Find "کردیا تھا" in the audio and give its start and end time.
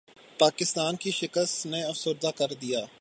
2.37-2.99